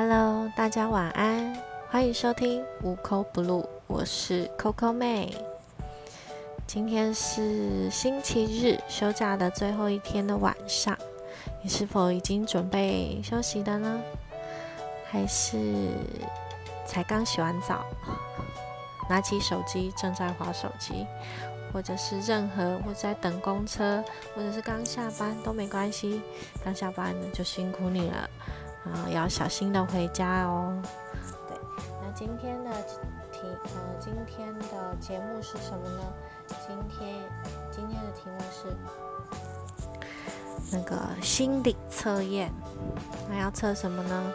[0.00, 1.60] Hello，大家晚安，
[1.90, 5.36] 欢迎收听无口不录，我是 Coco 妹。
[6.68, 10.96] 今天是星期日，休假的最后一天的晚上，
[11.60, 14.00] 你是否已经准备休息了呢？
[15.10, 15.58] 还是
[16.86, 17.84] 才刚洗完澡，
[19.10, 21.08] 拿起手机正在划手机，
[21.72, 24.04] 或者是任何或在等公车，
[24.36, 26.22] 或者是刚下班都没关系。
[26.64, 28.30] 刚下班呢就辛苦你了，
[28.92, 30.80] 啊，要小心的回家哦。
[31.48, 31.56] 对，
[32.02, 32.70] 那今天的
[33.30, 36.02] 题呃，今天的节目是什么呢？
[36.66, 37.14] 今天
[37.70, 38.76] 今天的题目是
[40.70, 42.52] 那个心理测验，
[43.28, 44.32] 那要测什么呢？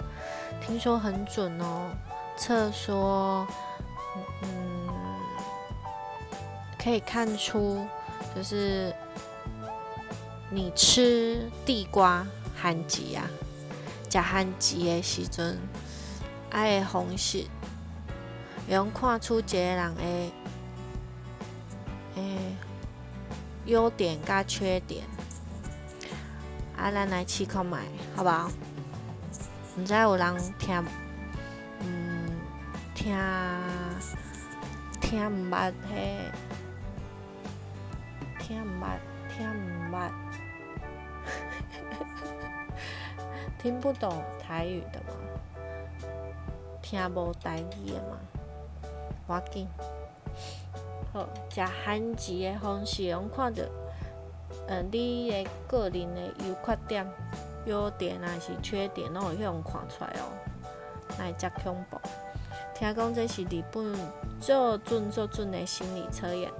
[0.61, 1.89] 听说很准哦，
[2.37, 3.45] 测说，
[4.41, 4.87] 嗯，
[6.81, 7.85] 可以看出
[8.35, 8.93] 就是
[10.49, 13.27] 你吃地瓜番薯啊，
[14.13, 15.57] 食番薯的时阵，
[16.51, 17.47] 爱的方式，
[18.67, 20.03] 会用看出一个人的
[22.15, 22.55] 诶
[23.65, 25.03] 优点加缺点，
[26.77, 28.51] 啊，咱来试看卖，好不好？
[29.79, 30.85] 毋知有人听，
[31.79, 32.39] 嗯，
[32.93, 33.17] 听
[35.01, 36.29] 听毋捌迄，
[38.39, 38.99] 听毋捌，
[39.35, 40.11] 听毋捌，
[43.63, 45.15] 听不懂台语的吗？
[46.81, 48.19] 听无台语的吗？
[49.29, 49.65] 要紧，
[51.13, 53.69] 好，食番薯的方式，用看着，
[54.67, 57.09] 呃，你的个人的优缺点。
[57.65, 60.27] 优点还是缺点，拢会向看出来哦。
[61.17, 61.97] 那会遮恐怖。
[62.75, 63.95] 听讲这是日本
[64.41, 66.51] 最准最准的心理测验。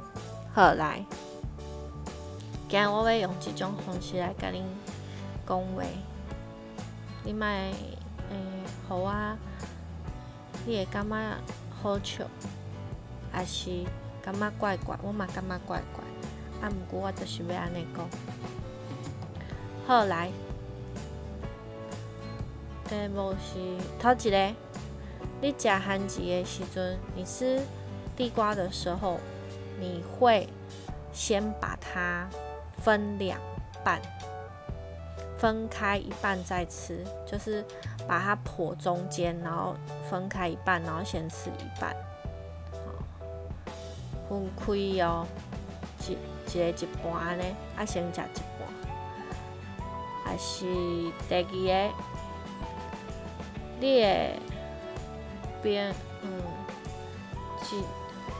[0.53, 1.05] 好来，
[2.69, 4.63] 今日我要用这种方式来甲恁
[5.45, 5.83] 讲话。
[7.23, 7.73] 你莫诶，
[8.87, 9.37] 互我，
[10.65, 11.37] 你会感觉
[11.81, 12.25] 好笑，
[13.31, 13.83] 还是
[14.21, 14.97] 感觉怪怪？
[15.01, 16.03] 我嘛感觉怪怪。
[16.61, 18.07] 啊，毋过我就是要安尼讲。
[19.85, 20.31] 好来。
[22.89, 23.57] 诶，无是
[23.99, 24.55] 头一个，
[25.41, 27.61] 你食番薯的时阵，你吃
[28.15, 29.19] 地瓜的时候，
[29.79, 30.47] 你会
[31.11, 32.27] 先把它
[32.77, 33.39] 分两
[33.83, 34.01] 半，
[35.43, 37.65] 分开一半再吃，就是
[38.07, 39.75] 把它剖中间，然后
[40.09, 41.93] 分开一半，然后先吃一半，
[44.29, 44.71] 分开
[45.03, 45.27] 哦，
[46.07, 47.43] 一一个一半呢，
[47.75, 48.69] 啊先食一半，
[50.23, 50.63] 还是
[51.27, 51.93] 第二个。
[53.81, 54.39] 你会
[55.61, 56.41] 边嗯，
[57.61, 57.75] 是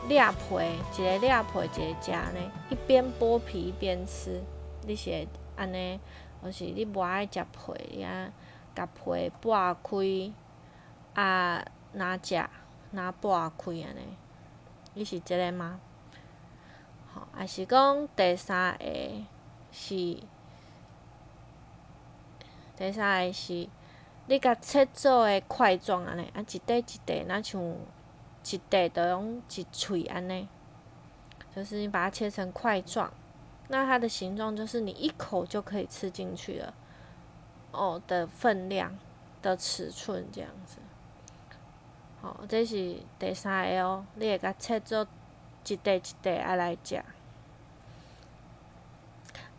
[0.08, 4.42] 裂皮，一个裂皮一个食呢，一边剥皮一边吃。
[4.86, 5.28] 你是会
[5.58, 6.00] 安尼，
[6.44, 8.32] 或是你无爱食皮啊，
[8.76, 10.34] 甲皮剥开，
[11.22, 12.36] 啊，若食
[12.92, 14.18] 若剥开安尼，
[14.94, 15.80] 你是即个吗？
[17.14, 18.86] 吼，还是讲第三个
[19.72, 19.96] 是，
[22.76, 23.70] 第三个是。
[24.26, 30.48] 你甲切做诶块状安尼，啊一块一块，若像一块都用一喙安尼，
[31.54, 33.12] 就是你把它切成块状，
[33.74, 36.72] 那它的形状就是你一口就可以吃进去了，
[37.72, 38.96] 哦的分量
[39.42, 40.78] 的尺寸这样子。
[42.22, 45.08] 好，这是第三个哦，你会甲切做
[45.66, 47.04] 一块一块啊来食。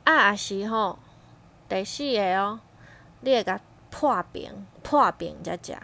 [0.04, 0.96] 啊，也是吼，
[1.68, 2.60] 第四个哦，
[3.20, 3.60] 你会甲
[3.90, 5.82] 破饼，破饼再加，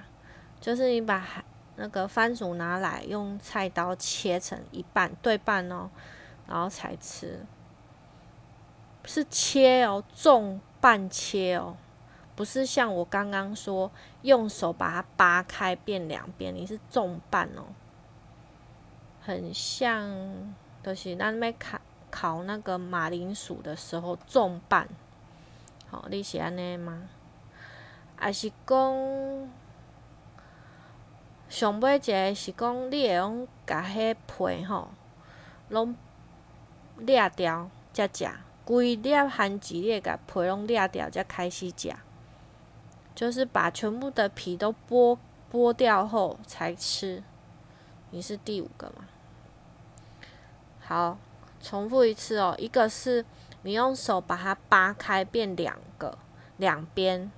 [0.61, 5.91] 就是你把那个番薯拿来，用菜刀切成一半对半哦，
[6.47, 7.45] 然后才吃。
[9.09, 11.77] 是切哦，重半切哦，
[12.37, 13.91] 不是像我刚刚说
[14.23, 17.65] 用手把它扒开变两边，你是重半哦，
[19.23, 21.81] 很像，就是咱要烤
[22.11, 24.89] 烤那个马铃薯的时候重半。
[25.89, 27.09] 好，你是安尼吗？
[28.23, 29.51] 也是讲，
[31.49, 34.89] 上尾一个是讲，你会用甲迄皮吼，
[35.69, 35.97] 拢
[36.99, 38.29] 裂掉才食，
[38.65, 41.95] 规粒番薯你会甲皮拢裂掉才开始食，
[43.15, 45.19] 就是把全部的皮都剥
[45.51, 47.23] 剥掉后才吃。
[48.11, 49.07] 你是第五个吗？
[50.81, 51.19] 好，
[51.61, 53.25] 重复一次哦，一个是
[53.63, 56.19] 你用手把它扒开变两个，
[56.57, 57.31] 两边。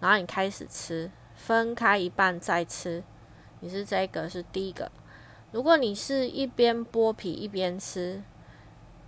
[0.00, 3.02] 然后你开始吃，分开一半再吃。
[3.60, 4.90] 你是这个是第一个。
[5.50, 8.22] 如果你是一边剥皮一边吃，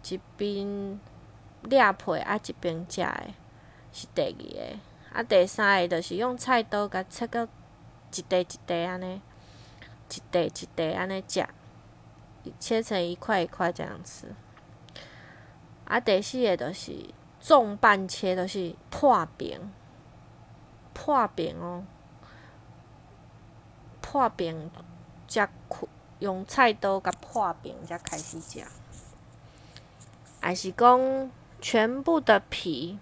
[0.09, 1.01] 一边
[1.63, 3.35] 裂皮啊一边食的，
[3.93, 4.79] 是第二个。
[5.13, 7.49] 啊，第三个就是用菜刀甲切到一
[8.23, 9.21] 块一块安尼，
[10.09, 11.47] 一块一块安尼食，
[12.61, 14.33] 切成一块一块这样吃。
[15.85, 16.93] 啊，第四个就是
[17.41, 19.73] 重半切，就是破饼，
[20.95, 21.85] 破饼哦，
[24.01, 24.71] 破饼，
[25.27, 25.49] 才
[26.21, 28.65] 用菜刀甲破饼才开始食。
[30.41, 32.99] 还是讲全部的皮，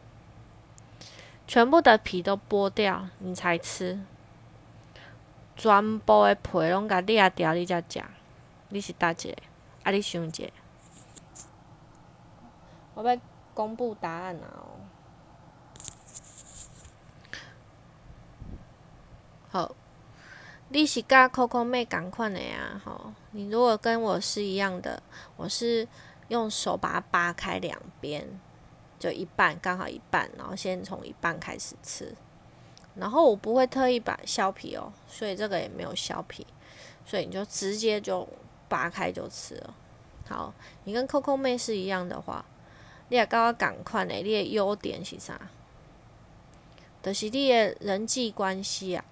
[1.46, 4.00] 全部的皮都剥掉，你才吃。
[5.56, 8.02] 全部的皮拢甲裂掉，你才食。
[8.70, 9.36] 你是倒一个？
[9.84, 10.44] 啊，你想一下。
[12.94, 13.16] 我要
[13.54, 14.66] 公布答案啊！
[19.50, 19.74] 好，
[20.68, 22.82] 你是甲 Coco 妹共款的啊？
[22.84, 25.00] 吼，你如果跟我是一样的，
[25.36, 25.86] 我是。
[26.28, 28.26] 用手把它扒开两边，
[28.98, 32.14] 就一半，刚好一半，然后先从一半开始吃。
[32.94, 36.46] 然后我不会特意把削皮哦，所以这个也没有削皮，
[37.06, 38.28] 所以你就直接就
[38.68, 39.74] 扒开就吃了。
[40.28, 40.52] 好，
[40.84, 42.44] 你跟 Coco 妹是一样的话，
[43.08, 45.40] 你也刚刚赶快的，你的优点是啥？
[47.00, 49.04] 就是你的人际关系啊，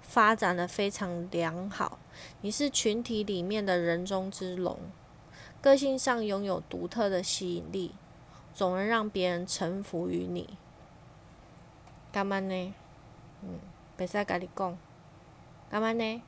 [0.00, 1.98] 发展的非常良好，
[2.40, 4.78] 你是群体里面的人中之龙。
[5.60, 7.94] 个性上拥有独特的吸引力，
[8.54, 10.56] 总能让别人臣服于你。
[12.12, 12.74] 干嘛呢？
[13.42, 13.58] 嗯，
[13.98, 14.78] 袂使甲你讲。
[15.70, 16.22] 干嘛呢？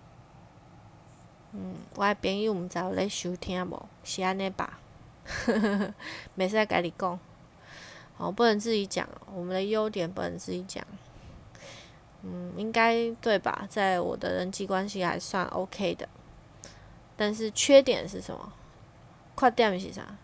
[1.53, 3.89] 嗯，我的朋友毋知有咧收听无？
[4.05, 4.79] 是安尼吧？
[5.25, 5.95] 呵呵呵，
[6.37, 7.19] 袂使甲你讲。
[8.17, 10.85] 哦，不能自己讲，我们的优点不能自己讲。
[12.23, 13.65] 嗯，应该对吧？
[13.71, 16.09] 在我的人际关系还算 OK 的，
[17.17, 18.53] 但是缺点是什么？
[19.39, 20.19] 缺点是啥？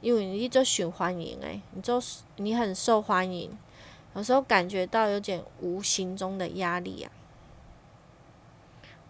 [0.00, 2.00] 因为你做受欢迎诶，你做
[2.36, 3.50] 你很受欢迎，
[4.14, 7.10] 有时候感觉到有点无形中的压力啊，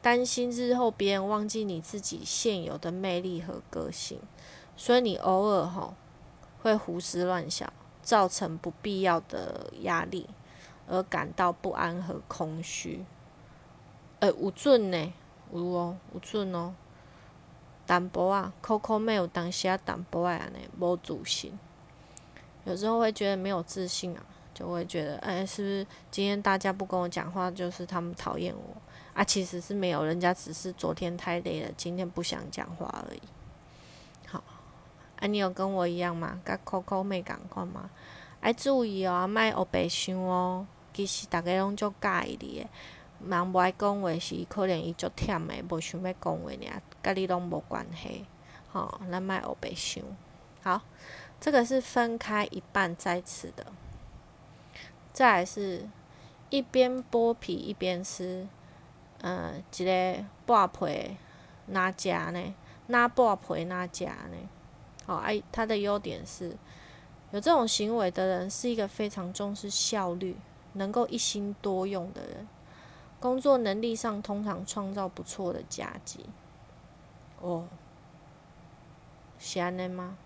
[0.00, 4.20] 担心日后别人忘记你自己现有的魅力和个性，
[4.76, 5.94] 所以你偶尔吼
[6.62, 7.72] 会胡思乱想，
[8.02, 10.28] 造成不必要的压力，
[10.88, 13.04] 而感到不安和空虚。
[14.20, 15.12] 诶，有准呢，
[15.52, 16.74] 有哦，有准哦。
[17.86, 21.56] 淡薄啊，Coco 妹有当时啊淡薄啊，安尼无自信，
[22.64, 24.22] 有时候会觉得没有自信啊，
[24.52, 28.76] 就会觉得，哎，是不是今天大家不跟我讲话，就是他们讨厌我
[29.14, 29.22] 啊？
[29.22, 33.22] 其实是没有，人家只是昨天太累了，今天不想讲话而已。
[34.26, 34.42] 好，
[35.20, 36.40] 啊，你有跟我一样吗？
[36.44, 37.88] 甲 Coco 妹共款吗？
[38.40, 40.66] 爱注意哦，莫学白想哦。
[40.92, 42.68] 其实大家拢足介意你诶。
[43.28, 48.24] 人无爱讲话是可能伊足忝诶，无想要讲话尔，甲你拢无关系。
[48.72, 50.02] 吼，咱莫学白想。
[50.62, 50.82] 好，
[51.40, 53.66] 这个是分开一半再吃的。
[55.12, 55.88] 再来是
[56.50, 58.46] 一边剥皮一边吃，
[59.22, 61.16] 嗯，一个剥皮
[61.66, 62.54] 哪食呢？
[62.88, 64.36] 哪剥皮哪食呢？
[65.06, 66.56] 好，哎，它的优点是
[67.30, 70.36] 有这种行为的人是一个非常重视效率、
[70.74, 72.46] 能够一心多用的人。
[73.18, 76.26] 工作能力上通常创造不错的佳绩。
[77.40, 77.66] 哦，
[79.38, 80.16] 是安尼吗？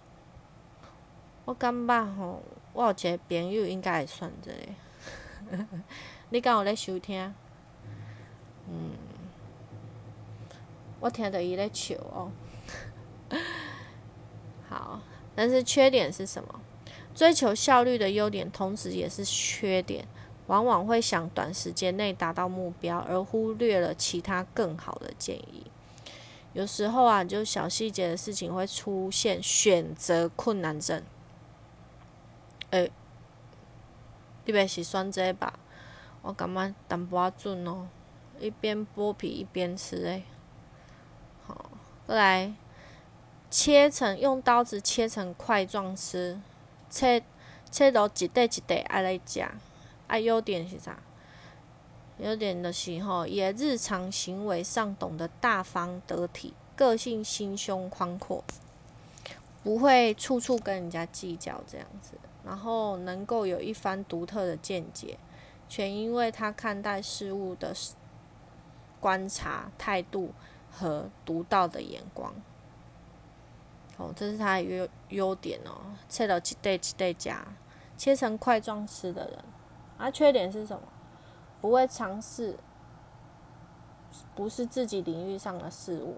[1.45, 2.43] 我感觉吼，
[2.73, 5.67] 我有一个朋友应该会算这个。
[6.31, 7.35] 你敢有咧收听？
[8.69, 8.93] 嗯，
[11.01, 12.31] 我听到伊咧笑哦。
[14.69, 15.01] 好，
[15.35, 16.61] 但是缺点是什么？
[17.13, 20.07] 追求效率的优点，同时也是缺点。
[20.51, 25.65] 往往会想短时间内达到目标，而忽略了其他更好的建议。
[26.55, 31.05] 有时候啊，就小细节的事情会出现选择困难症。
[32.71, 32.91] 诶，
[34.45, 35.57] 你别是算这吧？
[36.23, 37.87] 我感觉淡薄准哦。
[38.41, 40.25] 一边剥皮一边吃诶。
[41.47, 41.71] 好，
[42.09, 42.53] 过来
[43.49, 46.41] 切成用刀子切成块状吃，
[46.91, 47.23] 切
[47.71, 49.45] 切到一块一块爱来食。
[50.11, 50.99] 啊，优点是啥？
[52.19, 58.43] 优点的是吼，也日常行为上懂得大方得体，个性心胸宽阔，
[59.63, 62.15] 不会处处跟人家计较这样子，
[62.45, 65.17] 然后能够有一番独特的见解，
[65.69, 67.73] 全因为他看待事物的
[68.99, 70.33] 观察态度
[70.71, 72.35] 和独到的眼光。
[73.97, 75.95] 哦，这是他的优优点哦。
[76.09, 77.47] 切到一对一对夹，
[77.97, 79.39] 切成块状吃的人。
[80.01, 80.83] 啊，缺点是什么？
[81.61, 82.59] 不会尝试，
[84.35, 86.17] 不是自己领域上的事物，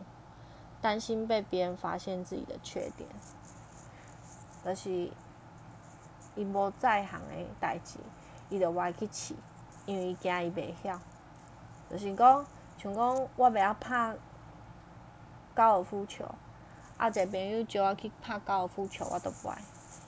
[0.80, 3.08] 担心被别人发现自己的缺点，
[4.64, 5.10] 就是
[6.36, 7.98] 伊无在行的代志，
[8.48, 9.34] 伊就歪去试，
[9.84, 11.00] 因为伊惊伊袂晓，
[11.90, 12.46] 就是讲，
[12.78, 14.16] 像讲我袂晓拍
[15.54, 16.24] 高尔夫球，
[16.96, 19.60] 啊，一个朋友叫我去拍高尔夫球，我都不爱，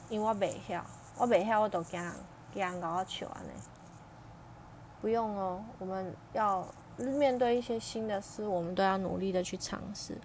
[0.09, 0.87] 因为我袂晓，
[1.19, 2.15] 我袂晓，我都惊人，
[2.55, 3.51] 惊人甲我笑安尼。
[5.01, 10.17] 不用哦，我们要面对一些新的事，我们都要努力的去尝试。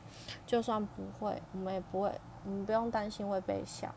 [0.45, 3.93] 就算不会，我们也不会，我们不用担心会被笑。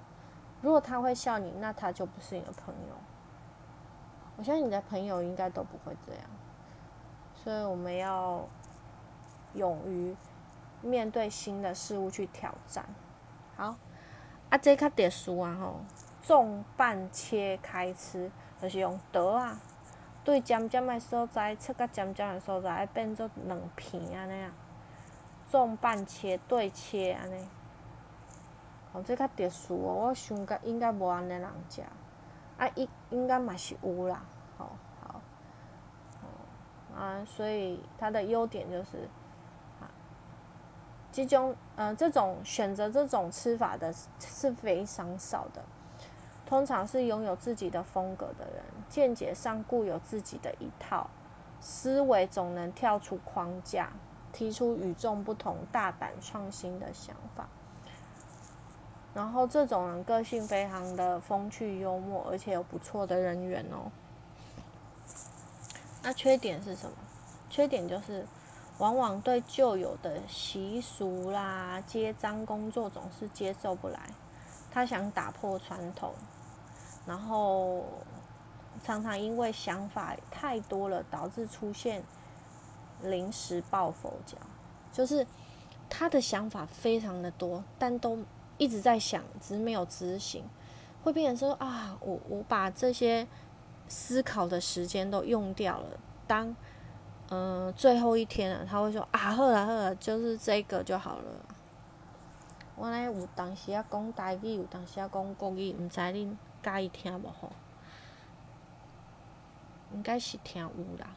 [0.61, 2.97] 如果他会笑你，那他就不是你的朋友。
[4.37, 6.25] 我相信你的朋友应该都不会这样。
[7.35, 8.49] 所以我们要
[9.55, 10.17] 勇于
[10.81, 12.85] 面对新的事物去挑战。
[13.57, 13.77] 好，
[14.51, 15.81] 啊，这较特殊啊吼，
[16.23, 19.61] 重半切开吃，就是用刀啊。
[20.25, 24.53] 对尖尖的所在，切较尖尖的所在，变做两片安尼啊，
[25.51, 27.49] 纵半切对切安尼。
[28.93, 31.83] 哦，这较特殊哦，我想该应该无安尼人食，
[32.57, 34.23] 啊，应应该嘛是有啦，
[34.57, 34.69] 吼
[35.01, 35.21] 好，
[36.23, 39.09] 哦啊，所以它的优点就是，
[39.81, 39.91] 啊，
[41.11, 45.65] 这种呃这种选择这种吃法的是非常少的。
[46.53, 51.09] 通常是拥有自己的风格的人，见解上固有自己的一套，
[51.63, 53.91] 思维总能跳出框架，
[54.35, 57.49] 提出与众不同、大胆创新的想法。
[59.15, 63.91] 然后这种人个性非常的风趣幽默，而且有不错的人缘哦。
[66.03, 66.95] 那缺点是什么？
[67.49, 68.27] 缺点就是
[68.77, 73.99] 往往对旧有的习俗啦、接章工作总是接受不来，
[74.71, 76.13] 他想打破传统。
[77.05, 77.85] 然后
[78.83, 82.03] 常常因为想法太多了，导致出现
[83.03, 84.37] 临时抱佛脚，
[84.93, 85.27] 就是
[85.91, 88.19] 他的想法非常的多，但都
[88.59, 90.45] 一直在想，只是没有执行，
[91.03, 93.27] 会变成说啊，我我把这些
[93.89, 96.55] 思考的时间都用掉了，当
[97.31, 101.25] 嗯最后一天了，他会说啊，好了好了，就是这个就好了。
[102.77, 106.37] 我咧有当时啊讲台语，有当时啊讲国语，毋知恁。
[106.63, 107.51] 介意听无吼？
[109.93, 111.09] 应该是听有啦，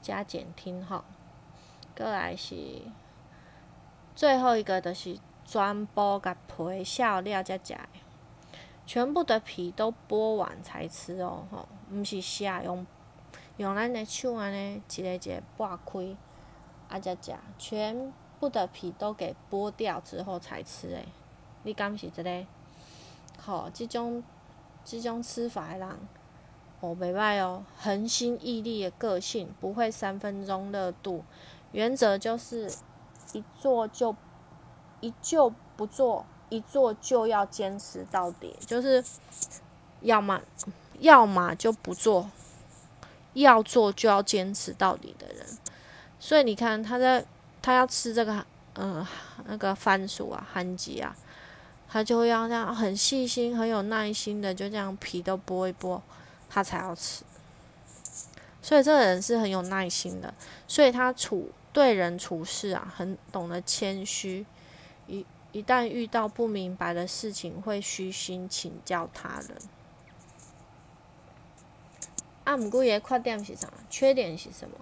[0.00, 1.04] 加减听吼。
[1.96, 2.56] 过来是
[4.16, 7.76] 最后一个，就是全部甲皮削了才食，
[8.84, 12.84] 全部的皮都剥完才吃哦吼，毋是虾用
[13.58, 16.16] 用咱的手安尼一个一个剥开
[16.88, 21.06] 啊才食，全部的皮都给剥掉之后才吃诶。
[21.62, 22.46] 你敢是即个？
[23.44, 24.22] 吼，即种
[24.82, 25.88] 即种吃法的人，
[26.80, 31.22] 哦，袂歹哦，恒心毅力的个性，不会三分钟热度，
[31.72, 32.72] 原则就是
[33.32, 34.14] 一做就
[35.00, 39.04] 一就不做，一做就要坚持到底，就是
[40.00, 40.40] 要么
[41.00, 42.30] 要么就不做，
[43.34, 45.46] 要做就要坚持到底的人。
[46.18, 47.24] 所以你看，他在
[47.60, 48.46] 他要吃这个，
[48.76, 49.06] 嗯，
[49.44, 51.14] 那个番薯啊，番薯啊。
[51.94, 56.00] 他就要这样很细心、很有耐心的，就这样皮都剥一剥，
[56.50, 57.22] 他才要吃。
[58.60, 60.34] 所以这个人是很有耐心的，
[60.66, 64.44] 所以他处对人处事啊，很懂得谦虚。
[65.06, 69.56] 一一旦遇到不明白的事情，会虚心请教他人。
[72.42, 73.68] 啊，毋过伊缺点是啥？
[73.88, 74.76] 缺点是什么？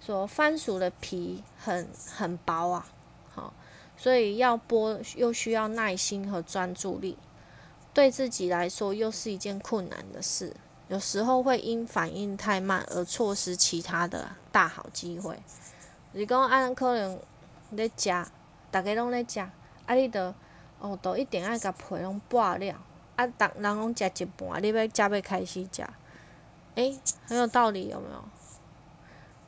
[0.00, 2.86] 说番薯的皮很很薄啊。
[3.34, 3.52] 好
[3.98, 7.18] 所以要播又需要耐心和专注力，
[7.92, 10.54] 对自己来说又是一件困难的事。
[10.86, 15.36] 有时候会因反应太慢而错失其他的大好机会。
[16.14, 17.20] 是讲按可能
[17.72, 18.10] 咧食，
[18.72, 20.32] 逐个拢咧食，啊，你着
[20.78, 22.76] 哦，都一定爱甲皮拢剥了，
[23.16, 25.84] 啊，逐人拢食一半，你要才要开始食。
[26.76, 28.24] 诶，很有道理，有没有？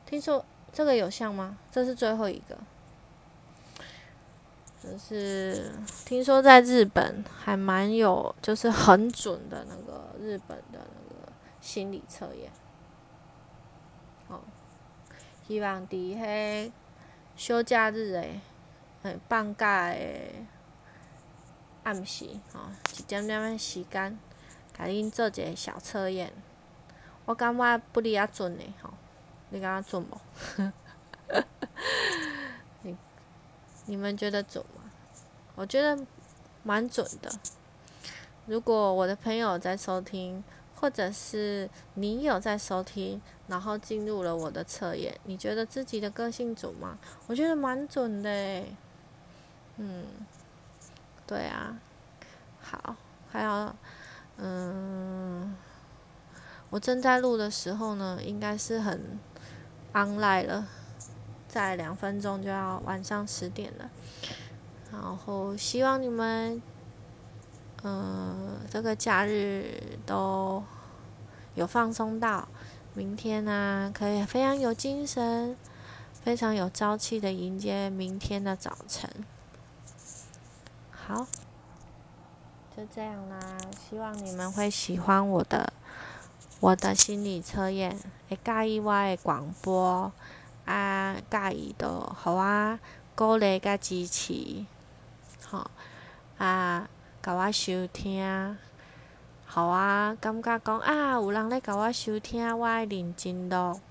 [0.05, 1.57] 听说这个有像吗？
[1.71, 2.57] 这是最后一个。
[4.83, 5.71] 就是
[6.05, 12.51] 听说在日本还蛮有，就是很准的那个日本的那个心理测验。
[14.27, 14.41] 哦，
[15.47, 16.71] 希望伫迄
[17.35, 18.41] 休假日诶，
[19.03, 20.47] 诶放假诶
[21.83, 22.61] 暗时，吼
[22.97, 24.17] 一点点诶时间，
[24.75, 26.33] 甲恁做一个小测验。
[27.25, 28.89] 我感觉不离啊准诶，吼，
[29.51, 30.19] 你感觉准无？
[33.91, 34.89] 你们觉得准吗？
[35.53, 36.01] 我觉得
[36.63, 37.29] 蛮准的。
[38.45, 40.41] 如果我的朋友在收听，
[40.73, 46.97] 或者是你有在收听，然后进入了我的测验，你觉得自己的个性准吗？
[47.27, 48.73] 我觉得蛮准的诶。
[49.75, 50.05] 嗯，
[51.27, 51.77] 对啊。
[52.61, 52.95] 好，
[53.29, 53.75] 还有，
[54.37, 55.53] 嗯，
[56.69, 59.19] 我正在录的时候呢，应该是很
[59.91, 60.69] online 了，
[61.51, 63.89] 在两分钟就要晚上十点了。
[64.91, 66.61] 然后希望你们，
[67.83, 70.63] 嗯，这个假日都
[71.55, 72.47] 有放松到，
[72.93, 75.57] 明天呢可以非常有精神。
[76.23, 79.09] 非常有朝气的迎接明天的早晨。
[80.91, 81.25] 好，
[82.77, 83.39] 就这样啦。
[83.89, 85.73] 希望你们会喜欢我的
[86.59, 87.97] 我的心理测验，
[88.29, 90.11] 会介意我的广播
[90.71, 92.79] 啊，介意的好啊，
[93.13, 94.65] 鼓励甲支持，
[95.49, 95.69] 吼
[96.37, 96.87] 啊，
[97.21, 98.57] 甲我收听，
[99.45, 103.81] 好啊，感觉讲啊，有人咧甲我收听，我爱认真咯。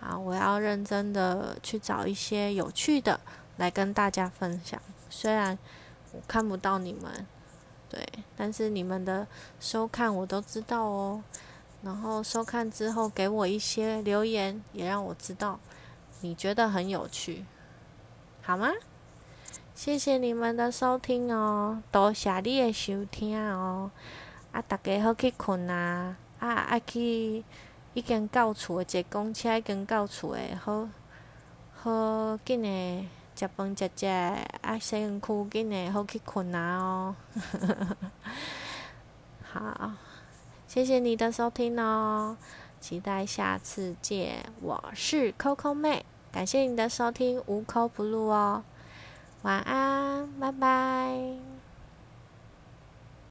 [0.00, 3.18] 啊，我要认真的去找一些有趣的
[3.56, 4.80] 来跟大家分享。
[5.10, 5.58] 虽然
[6.12, 7.26] 我看不到你们，
[7.90, 9.26] 对，但是你们的
[9.58, 11.24] 收看我都知道哦。
[11.82, 15.58] 然后收看之后给我一些留言，也让我知道
[16.20, 17.44] 你觉得很有趣，
[18.42, 18.72] 好吗？
[19.74, 23.90] 谢谢你们的收听哦，多谢你的收听哦。
[24.50, 27.44] 啊，大家好去困啊，啊，爱去。
[27.94, 30.88] 已经到厝诶，坐公车已经到厝诶，好
[31.74, 37.16] 好紧诶，食饭食食，啊，洗身躯紧诶，好去困啊哦。
[39.42, 39.92] 好，
[40.68, 42.36] 谢谢你的收听哦，
[42.80, 44.46] 期待下次见。
[44.60, 48.62] 我是 Coco 妹，感谢你的收听，无扣不入哦。
[49.42, 51.57] 晚安，拜拜。